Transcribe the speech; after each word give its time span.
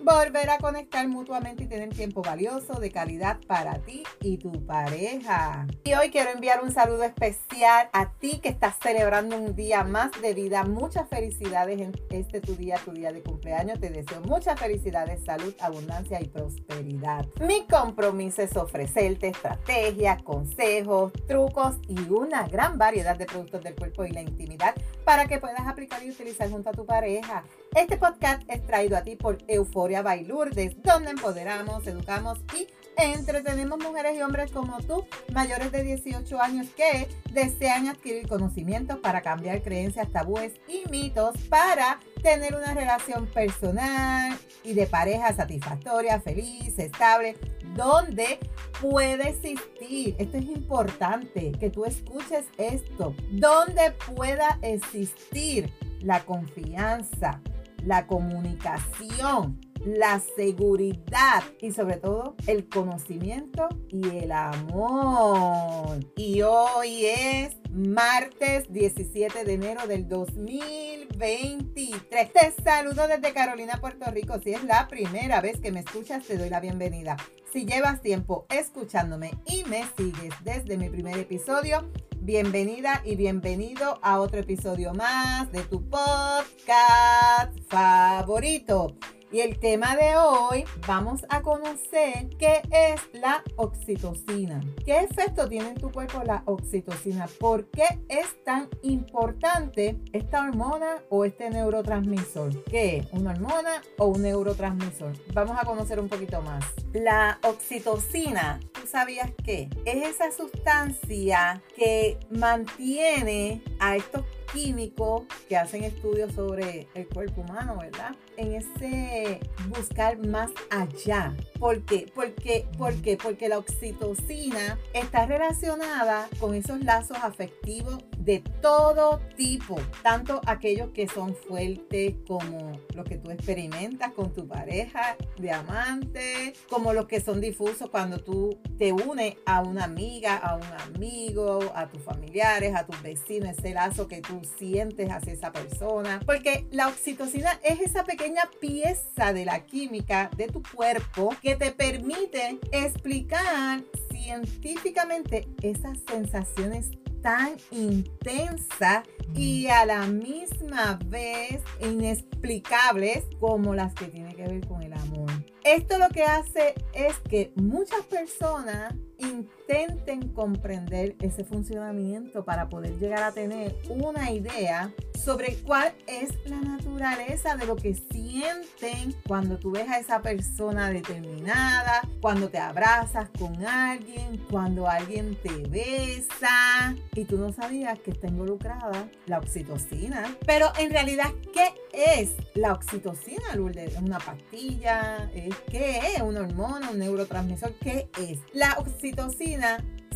volver 0.00 0.50
a 0.50 0.58
conectar 0.58 1.06
mutuamente 1.08 1.64
y 1.64 1.66
tener 1.66 1.88
tiempo 1.90 2.22
valioso 2.22 2.74
de 2.80 2.90
calidad 2.90 3.38
para 3.46 3.78
ti 3.80 4.02
y 4.20 4.38
tu 4.38 4.64
pareja. 4.64 5.66
Y 5.84 5.94
hoy 5.94 6.10
quiero 6.10 6.30
enviar 6.30 6.62
un 6.62 6.72
saludo 6.72 7.04
especial 7.04 7.88
a 7.92 8.12
ti 8.12 8.40
que 8.40 8.48
estás 8.48 8.76
celebrando 8.82 9.36
un 9.36 9.54
día 9.54 9.84
más 9.84 10.10
de 10.20 10.34
vida. 10.34 10.64
Muchas 10.64 11.08
felicidades 11.08 11.80
en 11.80 11.92
este 12.10 12.40
tu 12.40 12.54
día, 12.54 12.76
tu 12.84 12.92
día 12.92 13.12
de 13.12 13.22
cumpleaños. 13.22 13.80
Te 13.80 13.90
deseo 13.90 14.20
muchas 14.22 14.58
felicidades, 14.58 15.24
salud, 15.24 15.54
abundancia 15.60 16.20
y 16.20 16.28
prosperidad. 16.28 17.26
Mi 17.40 17.66
compromiso 17.66 18.42
es 18.42 18.56
ofrecerte 18.56 19.28
estrategias, 19.28 20.22
consejos, 20.22 21.12
trucos 21.26 21.76
y 21.88 21.98
una 22.10 22.46
gran 22.46 22.78
variedad 22.78 23.16
de 23.16 23.26
productos 23.26 23.62
del 23.62 23.74
cuerpo 23.74 24.04
y 24.04 24.10
la 24.10 24.22
intimidad 24.22 24.74
para 25.04 25.26
que 25.26 25.38
puedas 25.38 25.66
aplicar 25.66 26.02
y 26.02 26.10
utilizar 26.10 26.50
junto 26.50 26.70
a 26.70 26.72
tu 26.72 26.86
pareja. 26.86 27.44
Este 27.78 27.96
podcast 27.96 28.42
es 28.48 28.66
traído 28.66 28.96
a 28.96 29.02
ti 29.02 29.14
por 29.14 29.38
Euforia 29.46 30.02
Bailurdes, 30.02 30.82
donde 30.82 31.12
empoderamos, 31.12 31.86
educamos 31.86 32.40
y 32.52 32.66
entretenemos 32.96 33.78
mujeres 33.78 34.16
y 34.16 34.22
hombres 34.22 34.50
como 34.50 34.80
tú, 34.80 35.06
mayores 35.32 35.70
de 35.70 35.84
18 35.84 36.42
años, 36.42 36.66
que 36.76 37.06
desean 37.30 37.86
adquirir 37.86 38.26
conocimientos 38.26 38.98
para 38.98 39.22
cambiar 39.22 39.62
creencias, 39.62 40.10
tabúes 40.10 40.54
y 40.66 40.90
mitos 40.90 41.36
para 41.48 42.00
tener 42.20 42.56
una 42.56 42.74
relación 42.74 43.26
personal 43.26 44.36
y 44.64 44.74
de 44.74 44.88
pareja 44.88 45.32
satisfactoria, 45.32 46.20
feliz, 46.20 46.76
estable, 46.80 47.36
donde 47.76 48.40
puede 48.80 49.28
existir, 49.28 50.16
esto 50.18 50.36
es 50.36 50.46
importante, 50.46 51.52
que 51.52 51.70
tú 51.70 51.84
escuches 51.84 52.46
esto, 52.56 53.14
donde 53.30 53.92
pueda 54.16 54.58
existir 54.62 55.72
la 56.00 56.24
confianza, 56.24 57.40
la 57.84 58.06
comunicación, 58.06 59.60
la 59.84 60.22
seguridad 60.36 61.42
y 61.60 61.72
sobre 61.72 61.96
todo 61.96 62.36
el 62.46 62.68
conocimiento 62.68 63.68
y 63.88 64.08
el 64.16 64.30
amor. 64.32 65.98
Y 66.16 66.42
hoy 66.42 67.06
es 67.06 67.56
martes 67.70 68.70
17 68.72 69.44
de 69.44 69.52
enero 69.52 69.86
del 69.86 70.08
2023. 70.08 72.32
Te 72.32 72.52
saludo 72.62 73.08
desde 73.08 73.32
Carolina, 73.32 73.78
Puerto 73.80 74.10
Rico. 74.10 74.38
Si 74.42 74.52
es 74.52 74.64
la 74.64 74.88
primera 74.88 75.40
vez 75.40 75.60
que 75.60 75.72
me 75.72 75.80
escuchas, 75.80 76.24
te 76.24 76.36
doy 76.36 76.50
la 76.50 76.60
bienvenida. 76.60 77.16
Si 77.52 77.64
llevas 77.64 78.02
tiempo 78.02 78.46
escuchándome 78.50 79.30
y 79.46 79.64
me 79.64 79.84
sigues 79.96 80.34
desde 80.44 80.76
mi 80.76 80.90
primer 80.90 81.18
episodio, 81.18 81.90
bienvenida 82.20 83.02
y 83.04 83.16
bienvenido 83.16 83.98
a 84.02 84.20
otro 84.20 84.40
episodio 84.40 84.92
más 84.94 85.50
de 85.52 85.62
tu 85.62 85.82
podcast 85.88 87.58
favorito. 87.68 88.94
Y 89.30 89.40
el 89.40 89.58
tema 89.58 89.94
de 89.94 90.16
hoy 90.16 90.64
vamos 90.86 91.26
a 91.28 91.42
conocer 91.42 92.30
qué 92.38 92.62
es 92.70 93.00
la 93.12 93.44
oxitocina. 93.56 94.58
¿Qué 94.86 95.00
efecto 95.00 95.46
tiene 95.46 95.68
en 95.68 95.74
tu 95.74 95.92
cuerpo 95.92 96.22
la 96.24 96.42
oxitocina? 96.46 97.26
¿Por 97.38 97.66
qué 97.66 97.84
es 98.08 98.42
tan 98.44 98.70
importante 98.80 100.00
esta 100.14 100.44
hormona 100.44 101.02
o 101.10 101.26
este 101.26 101.50
neurotransmisor? 101.50 102.64
¿Qué 102.64 102.98
es? 102.98 103.12
¿Una 103.12 103.32
hormona 103.32 103.82
o 103.98 104.06
un 104.06 104.22
neurotransmisor? 104.22 105.12
Vamos 105.34 105.58
a 105.60 105.66
conocer 105.66 106.00
un 106.00 106.08
poquito 106.08 106.40
más. 106.40 106.64
La 106.94 107.38
oxitocina, 107.42 108.60
¿tú 108.72 108.86
sabías 108.86 109.30
qué? 109.44 109.68
Es 109.84 110.08
esa 110.08 110.32
sustancia 110.32 111.62
que 111.76 112.18
mantiene 112.30 113.62
a 113.78 113.96
estos 113.96 114.24
químicos 114.52 115.22
que 115.48 115.56
hacen 115.56 115.84
estudios 115.84 116.32
sobre 116.32 116.88
el 116.94 117.08
cuerpo 117.08 117.42
humano, 117.42 117.78
¿verdad? 117.80 118.14
En 118.36 118.54
ese 118.54 119.40
buscar 119.68 120.18
más 120.26 120.50
allá. 120.70 121.34
¿Por 121.58 121.84
qué? 121.84 122.10
Porque, 122.14 122.66
¿Por 122.76 122.94
qué? 123.02 123.16
Porque 123.16 123.48
la 123.48 123.58
oxitocina 123.58 124.78
está 124.92 125.26
relacionada 125.26 126.28
con 126.38 126.54
esos 126.54 126.80
lazos 126.80 127.18
afectivos 127.22 127.98
de 128.18 128.42
todo 128.60 129.20
tipo, 129.36 129.80
tanto 130.02 130.40
aquellos 130.46 130.90
que 130.90 131.08
son 131.08 131.34
fuertes 131.34 132.14
como 132.26 132.78
los 132.94 133.06
que 133.06 133.16
tú 133.16 133.30
experimentas 133.30 134.12
con 134.12 134.34
tu 134.34 134.46
pareja 134.46 135.16
de 135.38 135.50
amante, 135.50 136.52
como 136.68 136.92
los 136.92 137.06
que 137.06 137.20
son 137.20 137.40
difusos 137.40 137.88
cuando 137.90 138.18
tú 138.18 138.58
te 138.76 138.92
unes 138.92 139.36
a 139.46 139.62
una 139.62 139.84
amiga, 139.84 140.36
a 140.36 140.56
un 140.56 140.94
amigo, 140.94 141.72
a 141.74 141.88
tus 141.88 142.02
familiares, 142.02 142.74
a 142.74 142.84
tus 142.84 143.00
vecinos, 143.02 143.56
ese 143.56 143.72
lazo 143.72 144.08
que 144.08 144.20
tú 144.20 144.37
sientes 144.44 145.10
hacia 145.10 145.32
esa 145.32 145.52
persona. 145.52 146.20
Porque 146.24 146.66
la 146.70 146.88
oxitocina 146.88 147.58
es 147.62 147.80
esa 147.80 148.04
pequeña 148.04 148.42
pieza 148.60 149.32
de 149.32 149.44
la 149.44 149.64
química 149.66 150.30
de 150.36 150.48
tu 150.48 150.62
cuerpo 150.62 151.30
que 151.42 151.56
te 151.56 151.72
permite 151.72 152.58
explicar 152.72 153.82
científicamente 154.10 155.48
esas 155.62 155.98
sensaciones 156.08 156.90
tan 157.22 157.56
intensa 157.70 159.02
y 159.34 159.66
a 159.66 159.84
la 159.84 160.06
misma 160.06 160.98
vez 161.06 161.62
inexplicables 161.80 163.24
como 163.40 163.74
las 163.74 163.94
que 163.94 164.06
tienen 164.06 164.34
que 164.34 164.46
ver 164.46 164.66
con 164.66 164.82
el 164.82 164.92
amor. 164.92 165.30
Esto 165.64 165.98
lo 165.98 166.08
que 166.08 166.22
hace 166.22 166.74
es 166.92 167.18
que 167.28 167.52
muchas 167.56 168.02
personas 168.02 168.94
intenten 169.18 170.28
comprender 170.28 171.16
ese 171.20 171.44
funcionamiento 171.44 172.44
para 172.44 172.68
poder 172.68 172.98
llegar 172.98 173.22
a 173.22 173.32
tener 173.32 173.76
una 173.88 174.30
idea 174.30 174.92
sobre 175.12 175.56
cuál 175.56 175.92
es 176.06 176.30
la 176.46 176.60
naturaleza 176.60 177.56
de 177.56 177.66
lo 177.66 177.76
que 177.76 177.94
sienten 177.94 179.14
cuando 179.26 179.58
tú 179.58 179.72
ves 179.72 179.88
a 179.88 179.98
esa 179.98 180.22
persona 180.22 180.90
determinada, 180.90 182.02
cuando 182.20 182.48
te 182.48 182.58
abrazas 182.58 183.28
con 183.38 183.64
alguien, 183.66 184.38
cuando 184.50 184.88
alguien 184.88 185.36
te 185.42 185.68
besa 185.68 186.94
y 187.14 187.24
tú 187.24 187.36
no 187.36 187.52
sabías 187.52 187.98
que 187.98 188.12
está 188.12 188.28
involucrada 188.28 189.08
la 189.26 189.38
oxitocina. 189.38 190.36
Pero 190.46 190.72
en 190.78 190.90
realidad, 190.90 191.32
¿qué 191.52 191.74
es 191.92 192.34
la 192.54 192.72
oxitocina, 192.72 193.54
Lourdes? 193.56 193.94
¿Es 193.94 194.00
una 194.00 194.18
pastilla? 194.18 195.30
¿Qué 195.68 196.00
es? 196.14 196.22
¿Una 196.22 196.40
hormona? 196.40 196.90
¿Un 196.90 197.00
neurotransmisor? 197.00 197.74
¿Qué 197.74 198.08
es? 198.18 198.38
La 198.52 198.76
oxitocina 198.78 199.07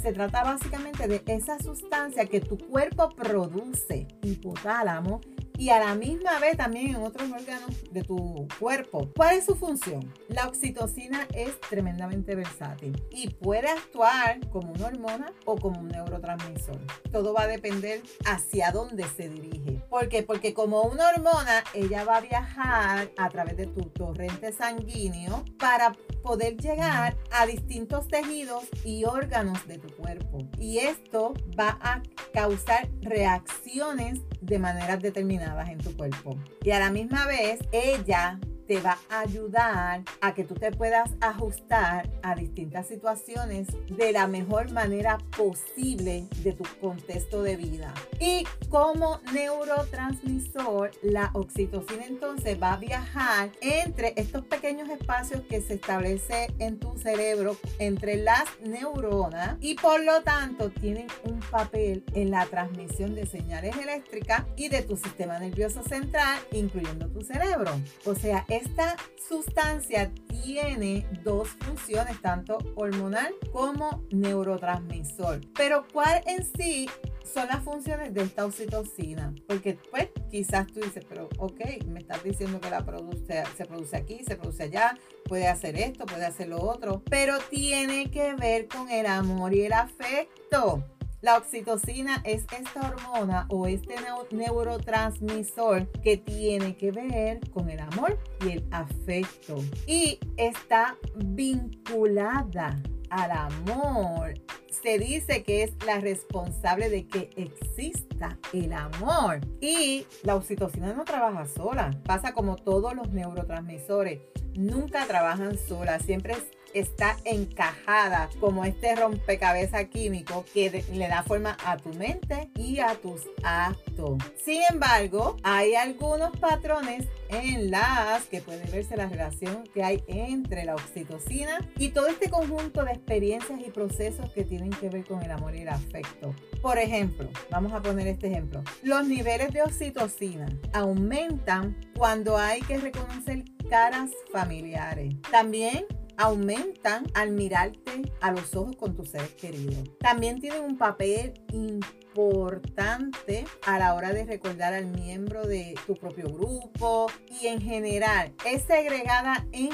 se 0.02 0.12
trata 0.12 0.42
básicamente 0.42 1.06
de 1.06 1.22
esa 1.26 1.58
sustancia 1.58 2.26
que 2.26 2.40
tu 2.40 2.58
cuerpo 2.58 3.08
produce, 3.10 4.08
hipotálamo, 4.22 5.20
y 5.56 5.70
a 5.70 5.78
la 5.78 5.94
misma 5.94 6.40
vez 6.40 6.56
también 6.56 6.96
en 6.96 6.96
otros 6.96 7.30
órganos 7.30 7.70
de 7.92 8.02
tu 8.02 8.48
cuerpo. 8.58 9.08
¿Cuál 9.14 9.36
es 9.36 9.44
su 9.44 9.54
función? 9.54 10.12
La 10.28 10.48
oxitocina 10.48 11.28
es 11.34 11.60
tremendamente 11.60 12.34
versátil 12.34 13.00
y 13.10 13.30
puede 13.30 13.68
actuar 13.68 14.40
como 14.50 14.72
una 14.72 14.86
hormona 14.86 15.32
o 15.44 15.56
como 15.56 15.80
un 15.80 15.88
neurotransmisor. 15.88 16.80
Todo 17.12 17.32
va 17.32 17.42
a 17.42 17.46
depender 17.46 18.02
hacia 18.24 18.72
dónde 18.72 19.04
se 19.04 19.28
dirige. 19.28 19.80
¿Por 19.88 20.08
qué? 20.08 20.24
Porque 20.24 20.52
como 20.52 20.82
una 20.82 21.08
hormona, 21.10 21.62
ella 21.74 22.02
va 22.04 22.16
a 22.16 22.20
viajar 22.22 23.12
a 23.16 23.28
través 23.28 23.56
de 23.56 23.66
tu 23.66 23.82
torrente 23.82 24.52
sanguíneo 24.52 25.44
para 25.58 25.92
poder 26.22 26.56
llegar 26.56 27.16
a 27.30 27.46
distintos 27.46 28.08
tejidos 28.08 28.64
y 28.84 29.04
órganos 29.04 29.66
de 29.66 29.78
tu 29.78 29.88
cuerpo. 29.94 30.38
Y 30.58 30.78
esto 30.78 31.34
va 31.58 31.78
a 31.80 32.02
causar 32.32 32.88
reacciones 33.00 34.20
de 34.40 34.58
maneras 34.58 35.00
determinadas 35.00 35.68
en 35.68 35.78
tu 35.78 35.96
cuerpo. 35.96 36.36
Y 36.62 36.70
a 36.70 36.78
la 36.78 36.90
misma 36.90 37.26
vez, 37.26 37.60
ella 37.72 38.38
te 38.72 38.80
va 38.80 38.96
a 39.10 39.20
ayudar 39.20 40.02
a 40.22 40.32
que 40.32 40.44
tú 40.44 40.54
te 40.54 40.72
puedas 40.72 41.10
ajustar 41.20 42.08
a 42.22 42.34
distintas 42.34 42.86
situaciones 42.86 43.68
de 43.86 44.12
la 44.12 44.26
mejor 44.26 44.72
manera 44.72 45.18
posible 45.36 46.26
de 46.42 46.52
tu 46.54 46.64
contexto 46.80 47.42
de 47.42 47.56
vida. 47.56 47.92
Y 48.18 48.46
como 48.70 49.20
neurotransmisor, 49.34 50.92
la 51.02 51.28
oxitocina 51.34 52.06
entonces 52.06 52.56
va 52.62 52.72
a 52.72 52.76
viajar 52.78 53.50
entre 53.60 54.14
estos 54.16 54.46
pequeños 54.46 54.88
espacios 54.88 55.42
que 55.42 55.60
se 55.60 55.74
establece 55.74 56.48
en 56.58 56.78
tu 56.78 56.96
cerebro 56.96 57.58
entre 57.78 58.16
las 58.16 58.44
neuronas 58.64 59.58
y 59.60 59.74
por 59.74 60.02
lo 60.02 60.22
tanto 60.22 60.70
tienen 60.70 61.08
un 61.24 61.40
papel 61.40 62.04
en 62.14 62.30
la 62.30 62.46
transmisión 62.46 63.14
de 63.14 63.26
señales 63.26 63.76
eléctricas 63.76 64.44
y 64.56 64.70
de 64.70 64.80
tu 64.80 64.96
sistema 64.96 65.38
nervioso 65.38 65.82
central, 65.82 66.38
incluyendo 66.52 67.08
tu 67.08 67.20
cerebro. 67.20 67.72
O 68.06 68.14
sea, 68.14 68.46
es 68.48 68.61
esta 68.62 68.96
sustancia 69.28 70.12
tiene 70.28 71.06
dos 71.22 71.48
funciones, 71.60 72.20
tanto 72.20 72.58
hormonal 72.74 73.34
como 73.52 74.02
neurotransmisor. 74.10 75.40
Pero 75.54 75.86
¿cuál 75.92 76.22
en 76.26 76.44
sí 76.44 76.88
son 77.24 77.48
las 77.48 77.62
funciones 77.62 78.12
de 78.14 78.22
esta 78.22 78.44
oxitocina? 78.44 79.34
Porque 79.46 79.78
pues 79.90 80.08
quizás 80.30 80.66
tú 80.68 80.80
dices, 80.80 81.04
pero 81.08 81.28
ok, 81.38 81.60
me 81.86 82.00
estás 82.00 82.22
diciendo 82.22 82.60
que 82.60 82.70
la 82.70 82.84
produce, 82.84 83.42
se 83.56 83.64
produce 83.64 83.96
aquí, 83.96 84.22
se 84.26 84.36
produce 84.36 84.64
allá, 84.64 84.98
puede 85.24 85.48
hacer 85.48 85.76
esto, 85.76 86.06
puede 86.06 86.26
hacer 86.26 86.48
lo 86.48 86.62
otro, 86.62 87.02
pero 87.08 87.38
tiene 87.50 88.10
que 88.10 88.34
ver 88.34 88.68
con 88.68 88.90
el 88.90 89.06
amor 89.06 89.54
y 89.54 89.62
el 89.62 89.72
afecto. 89.72 90.84
La 91.22 91.36
oxitocina 91.36 92.20
es 92.24 92.46
esta 92.50 92.80
hormona 92.80 93.46
o 93.48 93.68
este 93.68 93.94
neurotransmisor 94.32 95.86
que 96.02 96.16
tiene 96.16 96.76
que 96.76 96.90
ver 96.90 97.48
con 97.50 97.70
el 97.70 97.78
amor 97.78 98.18
y 98.44 98.50
el 98.54 98.66
afecto. 98.72 99.54
Y 99.86 100.18
está 100.36 100.96
vinculada 101.14 102.82
al 103.08 103.30
amor. 103.30 104.34
Se 104.82 104.98
dice 104.98 105.44
que 105.44 105.62
es 105.62 105.72
la 105.86 106.00
responsable 106.00 106.88
de 106.88 107.06
que 107.06 107.30
exista 107.36 108.36
el 108.52 108.72
amor. 108.72 109.38
Y 109.60 110.04
la 110.24 110.34
oxitocina 110.34 110.92
no 110.92 111.04
trabaja 111.04 111.46
sola. 111.46 111.92
Pasa 112.04 112.32
como 112.32 112.56
todos 112.56 112.96
los 112.96 113.12
neurotransmisores. 113.12 114.22
Nunca 114.56 115.06
trabajan 115.06 115.56
sola. 115.56 116.00
Siempre 116.00 116.32
es 116.32 116.50
está 116.74 117.16
encajada 117.24 118.28
como 118.40 118.64
este 118.64 118.94
rompecabezas 118.94 119.86
químico 119.86 120.44
que 120.52 120.84
le 120.92 121.08
da 121.08 121.22
forma 121.22 121.56
a 121.64 121.76
tu 121.76 121.90
mente 121.94 122.50
y 122.56 122.80
a 122.80 122.94
tus 122.94 123.22
actos. 123.42 124.18
Sin 124.44 124.62
embargo, 124.70 125.36
hay 125.42 125.74
algunos 125.74 126.36
patrones 126.38 127.06
en 127.28 127.70
las 127.70 128.24
que 128.24 128.40
puede 128.40 128.64
verse 128.70 128.96
la 128.96 129.06
relación 129.06 129.64
que 129.72 129.82
hay 129.82 130.02
entre 130.06 130.64
la 130.64 130.74
oxitocina 130.74 131.58
y 131.76 131.90
todo 131.90 132.06
este 132.06 132.28
conjunto 132.28 132.84
de 132.84 132.92
experiencias 132.92 133.60
y 133.66 133.70
procesos 133.70 134.30
que 134.32 134.44
tienen 134.44 134.70
que 134.70 134.88
ver 134.88 135.04
con 135.04 135.22
el 135.22 135.30
amor 135.30 135.54
y 135.54 135.60
el 135.60 135.68
afecto. 135.68 136.34
Por 136.60 136.78
ejemplo, 136.78 137.28
vamos 137.50 137.72
a 137.72 137.80
poner 137.80 138.06
este 138.06 138.28
ejemplo. 138.28 138.62
Los 138.82 139.06
niveles 139.06 139.52
de 139.52 139.62
oxitocina 139.62 140.46
aumentan 140.72 141.76
cuando 141.96 142.36
hay 142.36 142.60
que 142.62 142.78
reconocer 142.78 143.44
caras 143.68 144.10
familiares. 144.30 145.14
También 145.30 145.86
aumentan 146.16 147.06
al 147.14 147.32
mirarte 147.32 148.02
a 148.20 148.32
los 148.32 148.54
ojos 148.54 148.76
con 148.76 148.94
tus 148.94 149.10
seres 149.10 149.30
queridos. 149.30 149.90
También 149.98 150.40
tienen 150.40 150.62
un 150.62 150.78
papel 150.78 151.34
importante 151.52 153.44
a 153.66 153.78
la 153.78 153.94
hora 153.94 154.12
de 154.12 154.24
recordar 154.24 154.74
al 154.74 154.86
miembro 154.86 155.46
de 155.46 155.74
tu 155.86 155.94
propio 155.94 156.28
grupo 156.32 157.06
y 157.40 157.46
en 157.46 157.60
general 157.60 158.32
es 158.44 158.62
segregada 158.62 159.46
en 159.52 159.70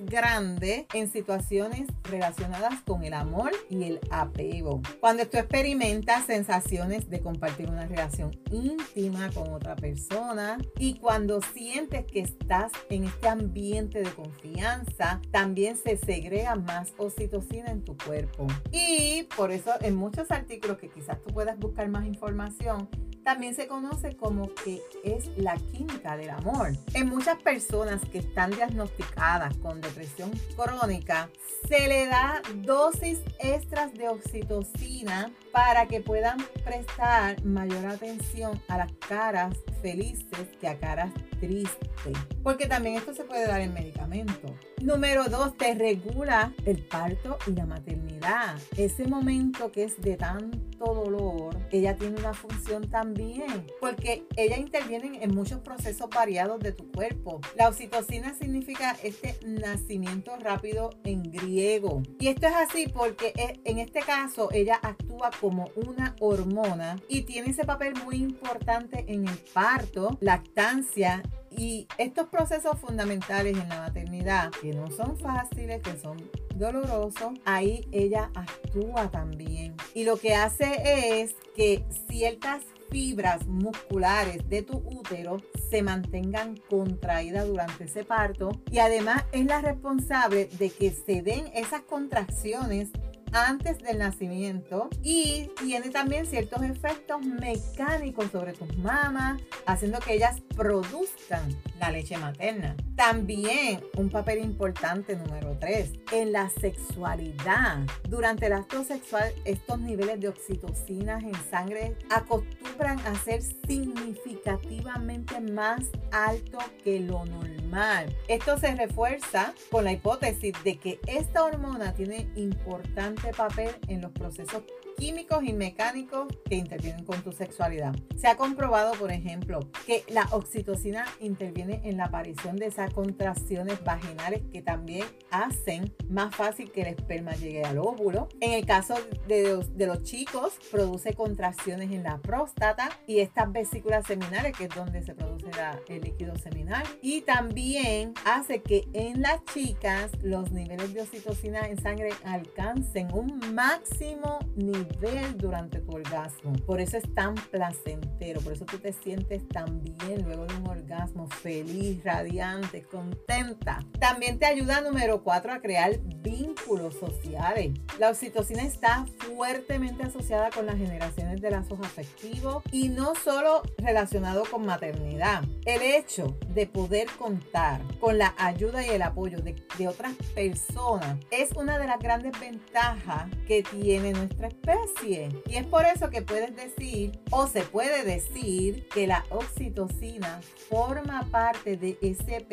grandes 0.00 0.86
en 0.94 1.10
situaciones 1.10 1.88
relacionadas 2.04 2.80
con 2.82 3.04
el 3.04 3.14
amor 3.14 3.52
y 3.70 3.84
el 3.84 4.00
apego. 4.10 4.80
Cuando 5.00 5.26
tú 5.26 5.38
experimentas 5.38 6.26
sensaciones 6.26 7.08
de 7.08 7.20
compartir 7.20 7.68
una 7.70 7.86
relación 7.86 8.36
íntima 8.50 9.30
con 9.30 9.52
otra 9.52 9.76
persona 9.76 10.58
y 10.78 10.94
cuando 10.94 11.40
sientes 11.40 12.04
que 12.06 12.20
estás 12.20 12.72
en 12.90 13.04
este 13.04 13.28
ambiente 13.28 14.00
de 14.00 14.10
confianza, 14.10 15.20
también 15.30 15.76
se 15.76 15.96
segrega 15.96 16.56
más 16.56 16.92
oxitocina 16.96 17.70
en 17.70 17.84
tu 17.84 17.96
cuerpo. 17.96 18.46
Y 18.72 19.28
por 19.36 19.52
eso 19.52 19.72
en 19.80 19.94
muchos 19.94 20.30
artículos 20.30 20.78
que 20.78 20.88
quizás 20.88 21.20
tú 21.22 21.32
puedas 21.32 21.58
buscar 21.58 21.88
más 21.88 22.06
información, 22.06 22.88
también 23.24 23.54
se 23.54 23.66
conoce 23.66 24.16
como 24.16 24.48
que 24.54 24.80
es 25.04 25.28
la 25.36 25.56
química 25.56 26.16
del 26.16 26.30
amor. 26.30 26.72
En 26.94 27.08
muchas 27.08 27.36
personas 27.42 28.00
que 28.10 28.18
están 28.18 28.52
diagnosticadas 28.52 29.27
con 29.60 29.82
depresión 29.82 30.30
crónica, 30.56 31.28
se 31.68 31.86
le 31.86 32.06
da 32.06 32.40
dosis 32.64 33.20
extras 33.38 33.92
de 33.92 34.08
oxitocina 34.08 35.30
para 35.52 35.86
que 35.86 36.00
puedan 36.00 36.38
prestar 36.64 37.44
mayor 37.44 37.84
atención 37.84 38.58
a 38.68 38.78
las 38.78 38.92
caras 39.06 39.54
felices 39.82 40.48
que 40.58 40.68
a 40.68 40.78
caras 40.78 41.12
tristes. 41.40 42.16
Porque 42.42 42.66
también 42.66 42.96
esto 42.96 43.14
se 43.14 43.24
puede 43.24 43.46
dar 43.46 43.60
en 43.60 43.74
medicamento. 43.74 44.54
Número 44.80 45.24
dos, 45.24 45.56
te 45.56 45.74
regula 45.74 46.54
el 46.64 46.82
parto 46.84 47.36
y 47.46 47.52
la 47.52 47.66
maternidad. 47.66 48.56
Ese 48.76 49.06
momento 49.06 49.70
que 49.70 49.84
es 49.84 50.00
de 50.00 50.16
tanto 50.16 50.94
dolor, 50.94 51.56
ella 51.70 51.96
tiene 51.96 52.18
una 52.18 52.32
función 52.32 52.88
también, 52.88 53.66
porque 53.80 54.24
ella 54.36 54.56
interviene 54.56 55.22
en 55.22 55.34
muchos 55.34 55.60
procesos 55.60 56.08
variados 56.10 56.60
de 56.60 56.72
tu 56.72 56.90
cuerpo. 56.92 57.40
La 57.56 57.68
oxitocina 57.68 58.34
significa 58.34 58.96
este 59.22 59.38
nacimiento 59.46 60.36
rápido 60.36 60.90
en 61.04 61.22
griego. 61.22 62.02
Y 62.18 62.28
esto 62.28 62.46
es 62.46 62.54
así 62.54 62.86
porque 62.88 63.32
e, 63.36 63.60
en 63.64 63.78
este 63.78 64.00
caso 64.00 64.48
ella 64.52 64.78
actúa 64.82 65.30
como 65.40 65.70
una 65.76 66.14
hormona 66.20 66.96
y 67.08 67.22
tiene 67.22 67.50
ese 67.50 67.64
papel 67.64 67.94
muy 68.04 68.16
importante 68.16 69.04
en 69.08 69.26
el 69.28 69.38
parto, 69.52 70.16
lactancia 70.20 71.22
y 71.50 71.88
estos 71.98 72.28
procesos 72.28 72.78
fundamentales 72.78 73.56
en 73.56 73.68
la 73.68 73.80
maternidad, 73.80 74.50
que 74.50 74.72
no 74.72 74.90
son 74.90 75.18
fáciles, 75.18 75.82
que 75.82 75.98
son 75.98 76.30
dolorosos, 76.54 77.32
ahí 77.44 77.86
ella 77.92 78.30
actúa 78.34 79.10
también. 79.10 79.74
Y 79.94 80.04
lo 80.04 80.16
que 80.18 80.34
hace 80.34 81.22
es 81.22 81.34
que 81.56 81.84
ciertas 82.08 82.64
fibras 82.90 83.46
musculares 83.46 84.48
de 84.48 84.62
tu 84.62 84.78
útero 84.78 85.38
se 85.70 85.82
mantengan 85.82 86.56
contraídas 86.68 87.46
durante 87.46 87.84
ese 87.84 88.04
parto 88.04 88.60
y 88.70 88.78
además 88.78 89.24
es 89.32 89.46
la 89.46 89.60
responsable 89.60 90.48
de 90.58 90.70
que 90.70 90.90
se 90.90 91.22
den 91.22 91.46
esas 91.54 91.82
contracciones 91.82 92.90
antes 93.32 93.78
del 93.78 93.98
nacimiento 93.98 94.88
y 95.02 95.50
tiene 95.60 95.90
también 95.90 96.26
ciertos 96.26 96.62
efectos 96.62 97.24
mecánicos 97.24 98.30
sobre 98.30 98.52
tus 98.52 98.76
mamas, 98.78 99.40
haciendo 99.66 99.98
que 100.00 100.14
ellas 100.14 100.40
produzcan 100.56 101.42
la 101.78 101.90
leche 101.90 102.16
materna. 102.16 102.76
También 102.98 103.80
un 103.96 104.10
papel 104.10 104.40
importante 104.40 105.14
número 105.14 105.56
3 105.60 105.92
en 106.10 106.32
la 106.32 106.50
sexualidad. 106.50 107.86
Durante 108.08 108.46
el 108.46 108.54
acto 108.54 108.82
sexual, 108.82 109.32
estos 109.44 109.78
niveles 109.78 110.18
de 110.18 110.26
oxitocinas 110.26 111.22
en 111.22 111.36
sangre 111.48 111.94
acostumbran 112.10 112.98
a 113.06 113.14
ser 113.14 113.40
significativamente 113.40 115.40
más 115.40 115.84
altos 116.10 116.64
que 116.82 116.98
lo 116.98 117.24
normal. 117.24 118.12
Esto 118.26 118.58
se 118.58 118.74
refuerza 118.74 119.54
con 119.70 119.84
la 119.84 119.92
hipótesis 119.92 120.54
de 120.64 120.78
que 120.78 120.98
esta 121.06 121.44
hormona 121.44 121.94
tiene 121.94 122.28
importante 122.34 123.30
papel 123.30 123.76
en 123.86 124.02
los 124.02 124.10
procesos 124.10 124.64
químicos 124.98 125.44
y 125.44 125.52
mecánicos 125.52 126.26
que 126.44 126.56
intervienen 126.56 127.04
con 127.04 127.22
tu 127.22 127.32
sexualidad. 127.32 127.94
Se 128.16 128.26
ha 128.26 128.36
comprobado, 128.36 128.92
por 128.94 129.12
ejemplo, 129.12 129.60
que 129.86 130.04
la 130.08 130.26
oxitocina 130.32 131.06
interviene 131.20 131.80
en 131.84 131.96
la 131.96 132.06
aparición 132.06 132.56
de 132.56 132.66
esas 132.66 132.92
contracciones 132.92 133.82
vaginales 133.84 134.42
que 134.52 134.60
también 134.60 135.04
hacen 135.30 135.94
más 136.10 136.34
fácil 136.34 136.72
que 136.72 136.82
el 136.82 136.88
esperma 136.88 137.32
llegue 137.32 137.62
al 137.62 137.78
óvulo. 137.78 138.28
En 138.40 138.52
el 138.52 138.66
caso 138.66 138.96
de 139.28 139.54
los, 139.54 139.76
de 139.76 139.86
los 139.86 140.02
chicos, 140.02 140.58
produce 140.70 141.14
contracciones 141.14 141.92
en 141.92 142.02
la 142.02 142.18
próstata 142.18 142.90
y 143.06 143.20
estas 143.20 143.52
vesículas 143.52 144.06
seminales, 144.06 144.56
que 144.56 144.64
es 144.64 144.74
donde 144.74 145.02
se 145.02 145.14
produce 145.14 145.50
el 145.88 146.02
líquido 146.02 146.36
seminal. 146.36 146.84
Y 147.02 147.22
también 147.22 148.14
hace 148.24 148.62
que 148.62 148.88
en 148.92 149.22
las 149.22 149.44
chicas 149.46 150.10
los 150.22 150.50
niveles 150.50 150.92
de 150.92 151.02
oxitocina 151.02 151.68
en 151.68 151.80
sangre 151.80 152.10
alcancen 152.24 153.12
un 153.12 153.38
máximo 153.54 154.38
nivel 154.56 154.87
durante 155.36 155.80
tu 155.80 155.92
orgasmo. 155.92 156.52
Por 156.66 156.80
eso 156.80 156.96
es 156.96 157.14
tan 157.14 157.34
placentero, 157.34 158.40
por 158.40 158.52
eso 158.52 158.64
tú 158.64 158.78
te 158.78 158.92
sientes 158.92 159.46
tan 159.48 159.82
bien 159.82 160.24
luego 160.24 160.46
de 160.46 160.54
un 160.56 160.68
orgasmo, 160.68 161.28
feliz, 161.28 162.02
radiante, 162.04 162.82
contenta. 162.82 163.80
También 163.98 164.38
te 164.38 164.46
ayuda, 164.46 164.80
número 164.80 165.22
4, 165.22 165.52
a 165.52 165.60
crear 165.60 165.98
vínculos 166.22 166.94
sociales. 166.94 167.72
La 167.98 168.10
oxitocina 168.10 168.62
está 168.62 169.06
fuertemente 169.18 170.04
asociada 170.04 170.50
con 170.50 170.66
las 170.66 170.76
generaciones 170.76 171.40
de 171.40 171.50
lazos 171.50 171.78
afectivos 171.80 172.62
y 172.72 172.88
no 172.88 173.14
solo 173.14 173.62
relacionado 173.78 174.44
con 174.50 174.66
maternidad. 174.66 175.42
El 175.64 175.82
hecho 175.82 176.36
de 176.54 176.66
poder 176.66 177.08
contar 177.18 177.80
con 178.00 178.18
la 178.18 178.34
ayuda 178.38 178.86
y 178.86 178.90
el 178.90 179.02
apoyo 179.02 179.40
de, 179.40 179.54
de 179.78 179.88
otras 179.88 180.14
personas 180.34 181.18
es 181.30 181.50
una 181.56 181.78
de 181.78 181.86
las 181.86 181.98
grandes 181.98 182.38
ventajas 182.38 183.28
que 183.46 183.62
tiene 183.62 184.12
nuestra 184.12 184.48
especie 184.48 184.77
Y 185.06 185.56
es 185.56 185.66
por 185.66 185.84
eso 185.84 186.10
que 186.10 186.22
puedes 186.22 186.54
decir 186.54 187.18
o 187.30 187.46
se 187.46 187.62
puede 187.62 188.04
decir 188.04 188.86
que 188.88 189.06
la 189.06 189.24
oxitocina 189.30 190.40
forma 190.68 191.26
parte 191.30 191.76
de 191.76 191.98
ese 192.02 192.46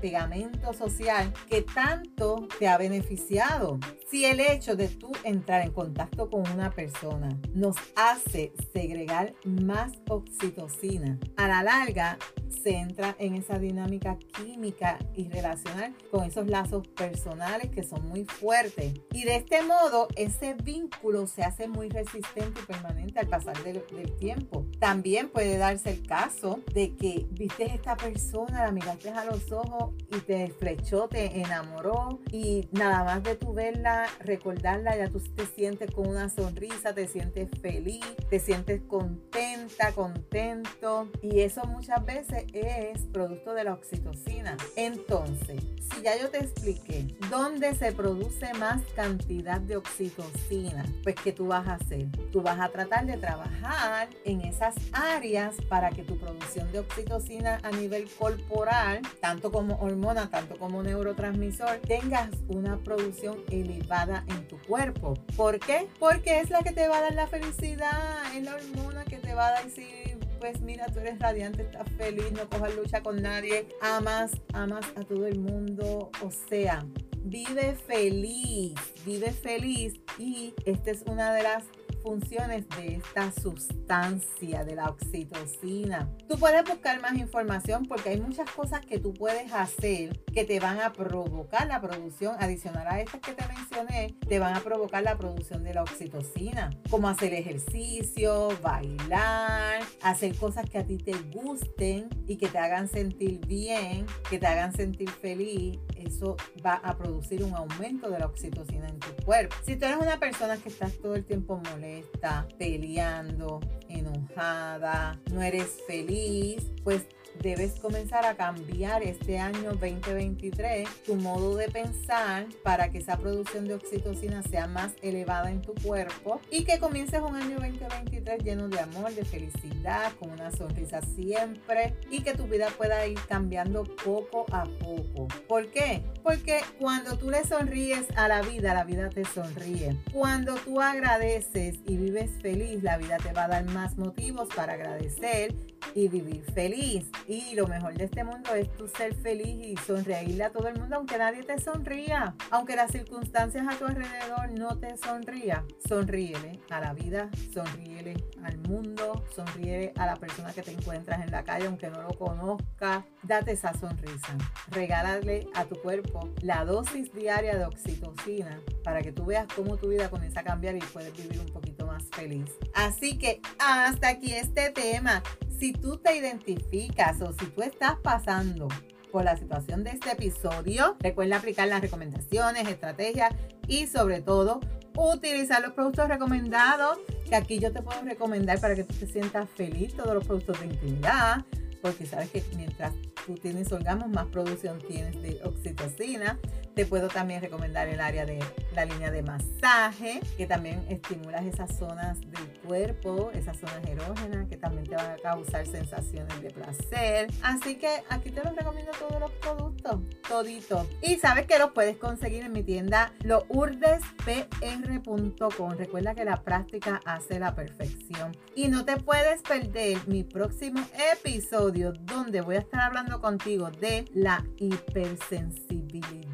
pegamento 0.00 0.72
social 0.72 1.32
que 1.48 1.62
tanto 1.62 2.48
te 2.58 2.68
ha 2.68 2.78
beneficiado. 2.78 3.78
Si 4.10 4.24
el 4.24 4.40
hecho 4.40 4.76
de 4.76 4.88
tú 4.88 5.12
entrar 5.24 5.62
en 5.62 5.72
contacto 5.72 6.28
con 6.28 6.50
una 6.50 6.70
persona 6.70 7.28
nos 7.54 7.76
hace 7.94 8.52
segregar 8.72 9.34
más 9.44 9.92
oxitocina, 10.08 11.18
a 11.36 11.48
la 11.48 11.62
larga 11.62 12.18
se 12.62 12.76
entra 12.76 13.16
en 13.18 13.34
esa 13.34 13.58
dinámica 13.58 14.18
química 14.36 14.98
y 15.14 15.28
relacional 15.28 15.94
con 16.10 16.24
esos 16.24 16.46
lazos 16.46 16.86
personales 16.88 17.70
que 17.70 17.82
son 17.82 18.08
muy 18.08 18.24
fuertes. 18.24 18.94
Y 19.12 19.24
de 19.24 19.36
este 19.36 19.62
modo, 19.62 20.08
ese 20.16 20.54
vínculo 20.54 21.26
se 21.26 21.42
hace 21.42 21.68
muy 21.70 21.88
resistente 21.88 22.60
y 22.62 22.66
permanente 22.66 23.18
al 23.20 23.28
pasar 23.28 23.62
del, 23.64 23.80
tiempo. 24.18 24.66
También 24.78 25.28
puede 25.28 25.56
darse 25.56 25.90
el 25.90 26.06
caso 26.06 26.60
de 26.74 26.94
que 26.96 27.26
viste 27.30 27.64
a 27.64 27.74
esta 27.74 27.96
persona, 27.96 28.64
la 28.64 28.72
miraste 28.72 29.10
a 29.10 29.24
los 29.24 29.50
ojos 29.52 29.94
y 30.10 30.18
te 30.20 30.48
flechó, 30.58 31.08
te 31.08 31.40
enamoró 31.40 32.20
y 32.30 32.68
nada 32.72 33.04
más 33.04 33.22
de 33.22 33.36
tu 33.36 33.52
verla, 33.52 34.06
recordarla, 34.20 34.96
ya 34.96 35.08
tú 35.08 35.20
te 35.20 35.46
sientes 35.46 35.90
con 35.90 36.08
una 36.08 36.28
sonrisa, 36.28 36.94
te 36.94 37.08
sientes 37.08 37.48
feliz, 37.60 38.04
te 38.28 38.38
sientes 38.38 38.82
contenta, 38.82 39.92
contento. 39.92 41.08
Y 41.22 41.40
eso 41.40 41.64
muchas 41.64 42.04
veces 42.04 42.44
es 42.52 43.00
producto 43.12 43.54
de 43.54 43.64
la 43.64 43.74
oxitocina. 43.74 44.56
Entonces, 44.76 45.62
si 45.92 46.02
ya 46.02 46.18
yo 46.18 46.30
te 46.30 46.38
expliqué 46.38 47.16
dónde 47.30 47.74
se 47.74 47.92
produce 47.92 48.52
más 48.54 48.82
cantidad 48.94 49.60
de 49.60 49.76
oxitocina, 49.76 50.84
pues 51.02 51.16
¿qué 51.22 51.32
tú 51.32 51.46
vas 51.46 51.59
a 51.68 51.74
hacer? 51.74 52.06
Tú 52.32 52.42
vas 52.42 52.60
a 52.60 52.68
tratar 52.68 53.06
de 53.06 53.16
trabajar 53.16 54.08
en 54.24 54.42
esas 54.42 54.74
áreas 54.92 55.54
para 55.68 55.90
que 55.90 56.02
tu 56.02 56.18
producción 56.18 56.70
de 56.72 56.80
oxitocina 56.80 57.60
a 57.62 57.70
nivel 57.70 58.08
corporal, 58.18 59.00
tanto 59.20 59.50
como 59.50 59.76
hormona, 59.80 60.30
tanto 60.30 60.56
como 60.58 60.82
neurotransmisor, 60.82 61.78
tengas 61.78 62.30
una 62.48 62.78
producción 62.78 63.38
elevada 63.50 64.24
en 64.28 64.46
tu 64.48 64.58
cuerpo. 64.62 65.14
¿Por 65.36 65.58
qué? 65.58 65.88
Porque 65.98 66.40
es 66.40 66.50
la 66.50 66.62
que 66.62 66.72
te 66.72 66.88
va 66.88 66.98
a 66.98 67.02
dar 67.02 67.14
la 67.14 67.26
felicidad, 67.26 68.34
es 68.34 68.42
la 68.44 68.54
hormona 68.54 69.04
que 69.04 69.16
te 69.16 69.34
va 69.34 69.48
a 69.48 69.62
decir 69.62 70.10
pues 70.40 70.60
mira, 70.62 70.86
tú 70.86 71.00
eres 71.00 71.18
radiante, 71.18 71.62
estás 71.62 71.86
feliz, 71.98 72.32
no 72.32 72.48
cojas 72.48 72.74
lucha 72.74 73.02
con 73.02 73.20
nadie, 73.20 73.68
amas, 73.82 74.32
amas 74.54 74.86
a 74.96 75.02
todo 75.02 75.26
el 75.26 75.38
mundo, 75.38 76.10
o 76.22 76.30
sea, 76.48 76.82
vive 77.22 77.74
feliz, 77.74 78.74
vive 79.04 79.32
feliz. 79.32 80.00
Y 80.18 80.54
esta 80.64 80.90
es 80.90 81.02
una 81.06 81.32
de 81.32 81.42
las 81.42 81.64
funciones 82.02 82.68
de 82.70 82.96
esta 82.96 83.32
sustancia 83.32 84.64
de 84.64 84.74
la 84.74 84.86
oxitocina. 84.86 86.08
Tú 86.28 86.38
puedes 86.38 86.64
buscar 86.64 87.00
más 87.00 87.14
información 87.16 87.86
porque 87.86 88.10
hay 88.10 88.20
muchas 88.20 88.50
cosas 88.50 88.84
que 88.84 88.98
tú 88.98 89.12
puedes 89.12 89.52
hacer 89.52 90.18
que 90.32 90.44
te 90.44 90.60
van 90.60 90.80
a 90.80 90.92
provocar 90.92 91.66
la 91.66 91.80
producción 91.80 92.36
adicional 92.38 92.86
a 92.86 93.00
estas 93.00 93.20
que 93.20 93.32
te 93.32 93.44
mencioné, 93.46 94.14
te 94.28 94.38
van 94.38 94.56
a 94.56 94.60
provocar 94.60 95.02
la 95.02 95.16
producción 95.16 95.64
de 95.64 95.74
la 95.74 95.82
oxitocina, 95.82 96.70
como 96.88 97.08
hacer 97.08 97.34
ejercicio, 97.34 98.48
bailar, 98.62 99.82
hacer 100.02 100.36
cosas 100.36 100.68
que 100.68 100.78
a 100.78 100.86
ti 100.86 100.98
te 100.98 101.14
gusten 101.34 102.08
y 102.26 102.36
que 102.36 102.48
te 102.48 102.58
hagan 102.58 102.88
sentir 102.88 103.44
bien, 103.46 104.06
que 104.28 104.38
te 104.38 104.46
hagan 104.46 104.72
sentir 104.72 105.10
feliz. 105.10 105.78
Eso 105.96 106.36
va 106.64 106.74
a 106.74 106.96
producir 106.96 107.44
un 107.44 107.54
aumento 107.54 108.08
de 108.10 108.18
la 108.18 108.26
oxitocina 108.26 108.88
en 108.88 108.98
tu 108.98 109.24
cuerpo. 109.24 109.54
Si 109.64 109.76
tú 109.76 109.84
eres 109.86 109.98
una 109.98 110.18
persona 110.18 110.56
que 110.56 110.68
estás 110.68 110.96
todo 110.98 111.14
el 111.14 111.24
tiempo 111.24 111.56
molesta, 111.56 111.89
está 111.98 112.46
peleando, 112.58 113.60
enojada, 113.88 115.20
no 115.32 115.42
eres 115.42 115.78
feliz, 115.86 116.70
pues 116.84 117.06
debes 117.40 117.80
comenzar 117.80 118.26
a 118.26 118.34
cambiar 118.34 119.02
este 119.02 119.38
año 119.38 119.72
2023 119.72 120.88
tu 121.06 121.16
modo 121.16 121.56
de 121.56 121.68
pensar 121.68 122.46
para 122.62 122.90
que 122.90 122.98
esa 122.98 123.16
producción 123.16 123.66
de 123.66 123.74
oxitocina 123.74 124.42
sea 124.42 124.66
más 124.66 124.92
elevada 125.02 125.50
en 125.50 125.62
tu 125.62 125.74
cuerpo 125.74 126.40
y 126.50 126.64
que 126.64 126.78
comiences 126.78 127.20
un 127.20 127.34
año 127.34 127.56
2023 127.58 128.44
lleno 128.44 128.68
de 128.68 128.80
amor, 128.80 129.14
de 129.14 129.24
felicidad, 129.24 130.12
con 130.18 130.30
una 130.30 130.50
sonrisa 130.52 131.00
siempre 131.00 131.94
y 132.10 132.22
que 132.22 132.34
tu 132.34 132.46
vida 132.46 132.68
pueda 132.76 133.06
ir 133.06 133.18
cambiando 133.28 133.84
poco 133.84 134.44
a 134.52 134.64
poco. 134.64 135.28
¿Por 135.48 135.70
qué? 135.70 136.02
Porque 136.22 136.60
cuando 136.78 137.16
tú 137.16 137.30
le 137.30 137.44
sonríes 137.44 138.06
a 138.16 138.28
la 138.28 138.42
vida, 138.42 138.74
la 138.74 138.84
vida 138.84 139.08
te 139.08 139.24
sonríe. 139.24 139.96
Cuando 140.12 140.56
tú 140.56 140.80
agradeces 140.80 141.78
y 141.86 141.96
vives 141.96 142.30
feliz, 142.42 142.82
la 142.82 142.98
vida 142.98 143.16
te 143.16 143.32
va 143.32 143.44
a 143.44 143.48
dar 143.48 143.64
más 143.66 143.96
motivos 143.96 144.48
para 144.54 144.74
agradecer 144.74 145.54
y 145.94 146.08
vivir 146.08 146.42
feliz. 146.54 147.06
Y 147.30 147.54
lo 147.54 147.68
mejor 147.68 147.96
de 147.96 148.06
este 148.06 148.24
mundo 148.24 148.52
es 148.56 148.68
tu 148.72 148.88
ser 148.88 149.14
feliz 149.14 149.64
y 149.64 149.76
sonreírle 149.86 150.42
a 150.42 150.50
todo 150.50 150.66
el 150.66 150.76
mundo, 150.76 150.96
aunque 150.96 151.16
nadie 151.16 151.44
te 151.44 151.60
sonría, 151.60 152.34
aunque 152.50 152.74
las 152.74 152.90
circunstancias 152.90 153.64
a 153.70 153.78
tu 153.78 153.84
alrededor 153.84 154.50
no 154.58 154.76
te 154.80 154.96
sonría. 154.96 155.64
Sonríele 155.88 156.58
a 156.70 156.80
la 156.80 156.92
vida, 156.92 157.30
sonríele 157.54 158.16
al 158.42 158.58
mundo, 158.58 159.24
sonríele 159.32 159.92
a 159.96 160.06
la 160.06 160.16
persona 160.16 160.52
que 160.52 160.62
te 160.62 160.72
encuentras 160.72 161.22
en 161.22 161.30
la 161.30 161.44
calle, 161.44 161.66
aunque 161.66 161.88
no 161.88 162.02
lo 162.02 162.18
conozca. 162.18 163.06
Date 163.22 163.52
esa 163.52 163.74
sonrisa. 163.74 164.36
Regálale 164.72 165.46
a 165.54 165.66
tu 165.66 165.76
cuerpo 165.76 166.28
la 166.42 166.64
dosis 166.64 167.12
diaria 167.12 167.56
de 167.56 167.64
oxitocina 167.64 168.60
para 168.82 169.02
que 169.02 169.12
tú 169.12 169.26
veas 169.26 169.46
cómo 169.54 169.76
tu 169.76 169.90
vida 169.90 170.10
comienza 170.10 170.40
a 170.40 170.42
cambiar 170.42 170.74
y 170.74 170.80
puedes 170.80 171.16
vivir 171.16 171.38
un 171.38 171.52
poquito 171.52 171.86
más 171.86 172.02
feliz. 172.10 172.50
Así 172.74 173.18
que 173.18 173.40
hasta 173.60 174.08
aquí 174.08 174.32
este 174.32 174.70
tema 174.70 175.22
si 175.60 175.72
tú 175.74 175.98
te 175.98 176.16
identificas 176.16 177.20
o 177.20 177.34
si 177.34 177.44
tú 177.48 177.60
estás 177.60 177.96
pasando 178.02 178.66
por 179.12 179.24
la 179.24 179.36
situación 179.36 179.84
de 179.84 179.90
este 179.90 180.12
episodio, 180.12 180.96
recuerda 181.00 181.36
aplicar 181.36 181.68
las 181.68 181.82
recomendaciones, 181.82 182.66
estrategias 182.66 183.34
y 183.68 183.86
sobre 183.86 184.22
todo 184.22 184.60
utilizar 184.96 185.60
los 185.60 185.72
productos 185.72 186.08
recomendados 186.08 186.98
que 187.28 187.36
aquí 187.36 187.58
yo 187.58 187.72
te 187.72 187.82
puedo 187.82 188.00
recomendar 188.02 188.58
para 188.58 188.74
que 188.74 188.84
tú 188.84 188.94
te 188.94 189.06
sientas 189.06 189.50
feliz, 189.50 189.94
todos 189.94 190.14
los 190.14 190.26
productos 190.26 190.58
de 190.60 190.66
intimidad, 190.66 191.44
porque 191.82 192.06
sabes 192.06 192.30
que 192.30 192.42
mientras 192.56 192.94
tú 193.26 193.34
tienes 193.34 193.70
orgasmos, 193.70 194.08
más 194.08 194.26
producción 194.26 194.78
tienes 194.78 195.20
de 195.20 195.40
oxitocina. 195.44 196.38
Te 196.74 196.86
puedo 196.86 197.08
también 197.08 197.40
recomendar 197.40 197.88
el 197.88 198.00
área 198.00 198.24
de 198.24 198.38
la 198.74 198.84
línea 198.84 199.10
de 199.10 199.22
masaje, 199.22 200.20
que 200.36 200.46
también 200.46 200.84
estimula 200.88 201.38
esas 201.38 201.76
zonas 201.76 202.20
del 202.20 202.48
cuerpo, 202.64 203.30
esas 203.34 203.58
zonas 203.58 203.84
erógenas, 203.86 204.48
que 204.48 204.56
también 204.56 204.86
te 204.86 204.94
van 204.94 205.10
a 205.10 205.16
causar 205.16 205.66
sensaciones 205.66 206.40
de 206.40 206.50
placer. 206.50 207.28
Así 207.42 207.74
que 207.76 208.04
aquí 208.08 208.30
te 208.30 208.44
los 208.44 208.54
recomiendo 208.54 208.92
todos 208.92 209.18
los 209.20 209.32
productos, 209.32 210.00
todito. 210.28 210.86
Y 211.02 211.16
sabes 211.16 211.46
que 211.46 211.58
los 211.58 211.72
puedes 211.72 211.96
conseguir 211.96 212.44
en 212.44 212.52
mi 212.52 212.62
tienda 212.62 213.12
lourdespr.com. 213.24 215.70
Recuerda 215.76 216.14
que 216.14 216.24
la 216.24 216.42
práctica 216.42 217.00
hace 217.04 217.40
la 217.40 217.54
perfección. 217.54 218.36
Y 218.54 218.68
no 218.68 218.84
te 218.84 218.96
puedes 218.96 219.42
perder 219.42 219.98
mi 220.06 220.22
próximo 220.22 220.80
episodio 221.12 221.92
donde 221.92 222.40
voy 222.40 222.56
a 222.56 222.60
estar 222.60 222.80
hablando 222.80 223.20
contigo 223.20 223.70
de 223.70 224.04
la 224.14 224.44
hipersensibilidad 224.56 226.29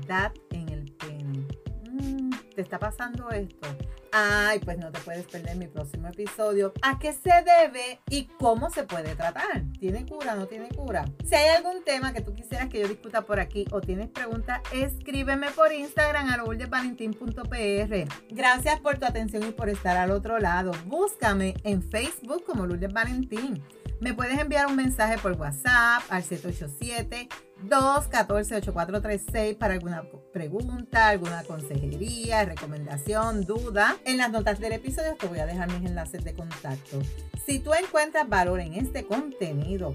en 0.50 0.68
el 0.68 0.92
pene. 0.92 1.46
Mm, 1.90 2.30
¿Te 2.54 2.62
está 2.62 2.78
pasando 2.78 3.28
esto? 3.30 3.68
Ay, 4.12 4.60
pues 4.60 4.78
no 4.78 4.90
te 4.90 5.00
puedes 5.00 5.26
perder 5.26 5.56
mi 5.56 5.66
próximo 5.66 6.08
episodio. 6.08 6.72
¿A 6.80 6.98
qué 6.98 7.12
se 7.12 7.30
debe 7.42 8.00
y 8.08 8.24
cómo 8.38 8.70
se 8.70 8.84
puede 8.84 9.14
tratar? 9.14 9.64
¿Tiene 9.78 10.06
cura 10.06 10.34
o 10.34 10.36
no 10.36 10.46
tiene 10.46 10.68
cura? 10.68 11.04
Si 11.24 11.34
hay 11.34 11.56
algún 11.56 11.84
tema 11.84 12.12
que 12.12 12.22
tú 12.22 12.32
quisieras 12.32 12.68
que 12.68 12.80
yo 12.80 12.88
discuta 12.88 13.22
por 13.22 13.40
aquí 13.40 13.66
o 13.72 13.80
tienes 13.80 14.08
preguntas, 14.08 14.62
escríbeme 14.72 15.50
por 15.50 15.72
Instagram 15.72 16.30
a 16.30 16.36
lourdesvalentín.pr. 16.38 18.08
Gracias 18.30 18.80
por 18.80 18.98
tu 18.98 19.04
atención 19.04 19.42
y 19.42 19.50
por 19.50 19.68
estar 19.68 19.96
al 19.96 20.12
otro 20.12 20.38
lado. 20.38 20.72
Búscame 20.86 21.54
en 21.64 21.82
Facebook 21.82 22.44
como 22.44 22.64
Lourdes 22.64 22.92
Valentín. 22.92 23.62
Me 24.00 24.12
puedes 24.12 24.38
enviar 24.38 24.66
un 24.66 24.76
mensaje 24.76 25.16
por 25.18 25.32
WhatsApp 25.32 26.02
al 26.10 26.22
787 26.22 27.28
214-8436 27.64 29.56
para 29.56 29.74
alguna 29.74 30.02
pregunta, 30.32 31.08
alguna 31.08 31.42
consejería, 31.44 32.44
recomendación, 32.44 33.44
duda. 33.44 33.96
En 34.04 34.18
las 34.18 34.30
notas 34.30 34.60
del 34.60 34.72
episodio 34.72 35.16
te 35.18 35.26
voy 35.26 35.38
a 35.38 35.46
dejar 35.46 35.72
mis 35.72 35.88
enlaces 35.88 36.22
de 36.22 36.34
contacto. 36.34 37.00
Si 37.46 37.58
tú 37.58 37.72
encuentras 37.72 38.28
valor 38.28 38.60
en 38.60 38.74
este 38.74 39.06
contenido, 39.06 39.94